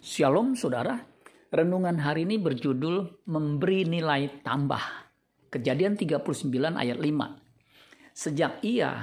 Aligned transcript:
Shalom 0.00 0.56
saudara, 0.56 0.96
renungan 1.52 2.00
hari 2.00 2.24
ini 2.24 2.40
berjudul 2.40 3.20
memberi 3.28 3.84
nilai 3.84 4.40
tambah. 4.40 4.80
Kejadian 5.52 6.00
39 6.00 6.40
ayat 6.72 6.96
5. 6.96 7.04
Sejak 8.16 8.64
ia 8.64 8.96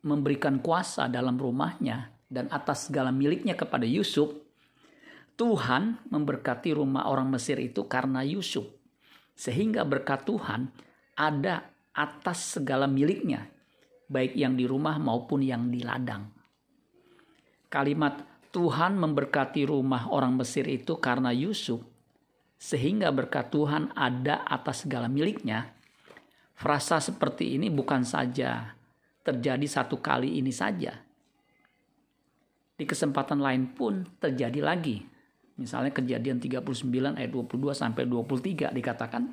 memberikan 0.00 0.64
kuasa 0.64 1.12
dalam 1.12 1.36
rumahnya 1.36 2.16
dan 2.24 2.48
atas 2.48 2.88
segala 2.88 3.12
miliknya 3.12 3.52
kepada 3.52 3.84
Yusuf, 3.84 4.32
Tuhan 5.36 6.08
memberkati 6.08 6.72
rumah 6.72 7.12
orang 7.12 7.28
Mesir 7.28 7.60
itu 7.60 7.84
karena 7.84 8.24
Yusuf. 8.24 8.64
Sehingga 9.36 9.84
berkat 9.84 10.24
Tuhan 10.24 10.72
ada 11.20 11.68
atas 11.92 12.56
segala 12.56 12.88
miliknya, 12.88 13.44
baik 14.08 14.32
yang 14.40 14.56
di 14.56 14.64
rumah 14.64 14.96
maupun 14.96 15.44
yang 15.44 15.68
di 15.68 15.84
ladang. 15.84 16.32
Kalimat 17.68 18.29
Tuhan 18.50 18.98
memberkati 18.98 19.62
rumah 19.62 20.10
orang 20.10 20.34
Mesir 20.34 20.66
itu 20.66 20.98
karena 20.98 21.30
Yusuf, 21.30 21.86
sehingga 22.58 23.14
berkat 23.14 23.54
Tuhan 23.54 23.94
ada 23.94 24.42
atas 24.42 24.82
segala 24.82 25.06
miliknya. 25.06 25.70
Frasa 26.58 26.98
seperti 26.98 27.54
ini 27.54 27.70
bukan 27.70 28.02
saja 28.02 28.74
terjadi 29.22 29.62
satu 29.70 30.02
kali 30.02 30.42
ini 30.42 30.50
saja. 30.50 30.98
Di 32.74 32.82
kesempatan 32.82 33.38
lain 33.38 33.70
pun 33.70 34.02
terjadi 34.18 34.58
lagi. 34.66 34.98
Misalnya 35.54 35.94
kejadian 35.94 36.42
39 36.42 37.20
ayat 37.22 37.30
22 37.30 37.70
sampai 37.70 38.02
23 38.08 38.74
dikatakan, 38.74 39.30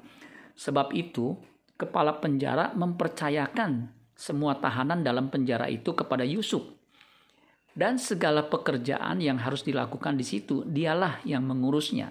sebab 0.53 0.93
itu 0.93 1.33
kepala 1.73 2.21
penjara 2.21 2.69
mempercayakan 2.77 3.89
semua 4.13 4.61
tahanan 4.61 5.01
dalam 5.01 5.33
penjara 5.33 5.65
itu 5.73 5.97
kepada 5.97 6.21
Yusuf 6.21 6.76
dan 7.77 8.01
segala 8.01 8.49
pekerjaan 8.49 9.21
yang 9.21 9.37
harus 9.37 9.61
dilakukan 9.61 10.17
di 10.17 10.25
situ 10.25 10.65
dialah 10.65 11.21
yang 11.29 11.45
mengurusnya. 11.45 12.09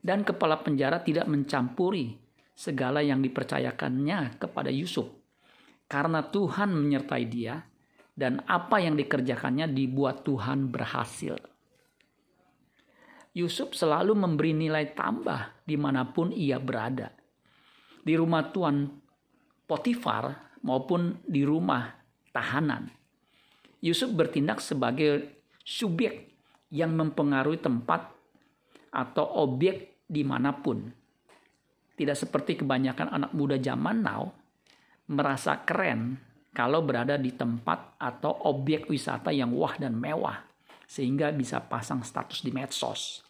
Dan 0.00 0.24
kepala 0.24 0.64
penjara 0.64 1.04
tidak 1.04 1.28
mencampuri 1.28 2.16
segala 2.56 3.04
yang 3.04 3.20
dipercayakannya 3.20 4.40
kepada 4.40 4.72
Yusuf. 4.72 5.12
Karena 5.84 6.24
Tuhan 6.24 6.72
menyertai 6.72 7.24
dia 7.28 7.60
dan 8.16 8.40
apa 8.48 8.80
yang 8.80 8.96
dikerjakannya 8.96 9.68
dibuat 9.68 10.24
Tuhan 10.24 10.72
berhasil. 10.72 11.36
Yusuf 13.36 13.76
selalu 13.76 14.16
memberi 14.16 14.56
nilai 14.56 14.96
tambah 14.96 15.68
di 15.68 15.76
mana 15.76 16.08
pun 16.08 16.32
ia 16.32 16.56
berada. 16.56 17.12
Di 18.00 18.16
rumah 18.16 18.48
Tuan 18.48 18.88
Potifar 19.68 20.56
maupun 20.64 21.20
di 21.28 21.44
rumah 21.44 21.92
tahanan 22.32 22.88
Yusuf 23.78 24.10
bertindak 24.10 24.58
sebagai 24.58 25.38
subjek 25.62 26.34
yang 26.74 26.96
mempengaruhi 26.98 27.62
tempat 27.62 28.10
atau 28.90 29.24
objek 29.44 30.02
di 30.08 30.24
mana 30.24 30.56
pun. 30.56 30.82
Tidak 31.98 32.14
seperti 32.14 32.62
kebanyakan 32.62 33.10
anak 33.10 33.32
muda 33.34 33.58
zaman 33.58 34.02
now 34.02 34.30
merasa 35.08 35.64
keren 35.64 36.20
kalau 36.52 36.84
berada 36.84 37.16
di 37.16 37.32
tempat 37.32 37.96
atau 37.96 38.50
objek 38.50 38.90
wisata 38.90 39.32
yang 39.32 39.54
wah 39.56 39.74
dan 39.78 39.96
mewah 39.96 40.42
sehingga 40.88 41.32
bisa 41.32 41.60
pasang 41.64 42.00
status 42.00 42.44
di 42.44 42.50
medsos. 42.50 43.22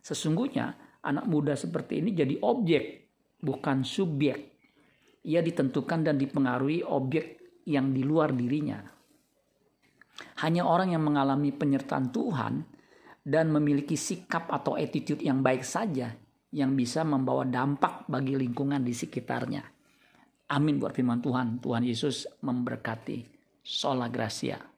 Sesungguhnya 0.00 0.72
anak 1.04 1.26
muda 1.28 1.54
seperti 1.54 2.00
ini 2.00 2.16
jadi 2.16 2.40
objek 2.40 2.84
bukan 3.40 3.84
subjek. 3.84 4.56
Ia 5.26 5.42
ditentukan 5.42 6.06
dan 6.06 6.16
dipengaruhi 6.16 6.86
objek 6.86 7.42
yang 7.66 7.90
di 7.90 8.06
luar 8.06 8.30
dirinya. 8.30 8.95
Hanya 10.44 10.68
orang 10.68 10.92
yang 10.92 11.04
mengalami 11.04 11.52
penyertaan 11.52 12.12
Tuhan 12.12 12.64
dan 13.24 13.50
memiliki 13.50 13.96
sikap 13.96 14.52
atau 14.52 14.76
attitude 14.76 15.24
yang 15.24 15.40
baik 15.40 15.64
saja 15.64 16.12
yang 16.54 16.76
bisa 16.76 17.02
membawa 17.02 17.42
dampak 17.42 18.06
bagi 18.06 18.38
lingkungan 18.38 18.84
di 18.84 18.94
sekitarnya. 18.94 19.64
Amin 20.52 20.78
buat 20.78 20.94
firman 20.94 21.18
Tuhan. 21.18 21.58
Tuhan 21.58 21.82
Yesus 21.82 22.28
memberkati. 22.44 23.34
Sola 23.66 24.06
Gracia. 24.06 24.75